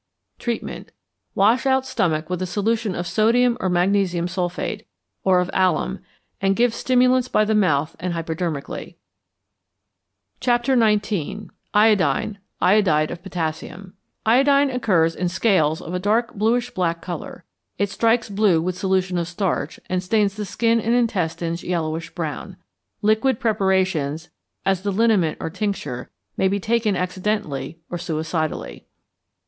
Treatment. 0.39 0.89
Wash 1.35 1.67
out 1.67 1.85
stomach 1.85 2.27
with 2.27 2.41
a 2.41 2.47
solution 2.47 2.95
of 2.95 3.05
sodium 3.05 3.55
or 3.59 3.69
magnesium 3.69 4.27
sulphate, 4.27 4.87
or 5.23 5.39
of 5.39 5.51
alum, 5.53 5.99
and 6.41 6.55
give 6.55 6.73
stimulants 6.73 7.27
by 7.27 7.45
the 7.45 7.53
mouth 7.53 7.95
and 7.99 8.13
hypodermically. 8.13 8.97
XIX. 10.43 11.51
IODINE 11.75 12.39
IODIDE 12.63 13.11
OF 13.11 13.21
POTASSIUM 13.21 13.93
=Iodine= 14.25 14.71
occurs 14.71 15.15
in 15.15 15.29
scales 15.29 15.81
of 15.83 15.93
a 15.93 15.99
dark 15.99 16.33
bluish 16.33 16.71
black 16.71 16.99
colour. 17.03 17.43
It 17.77 17.91
strikes 17.91 18.27
blue 18.27 18.59
with 18.59 18.75
solution 18.75 19.19
of 19.19 19.27
starch, 19.27 19.79
and 19.87 20.01
stains 20.01 20.33
the 20.33 20.45
skin 20.45 20.81
and 20.81 20.95
intestines 20.95 21.63
yellowish 21.63 22.09
brown. 22.15 22.57
Liquid 23.03 23.39
preparations, 23.39 24.31
as 24.65 24.81
the 24.81 24.91
liniment 24.91 25.37
or 25.39 25.51
tincture, 25.51 26.09
may 26.37 26.47
be 26.47 26.59
taken 26.59 26.95
accidentally 26.95 27.77
or 27.91 27.99
suicidally. 27.99 28.87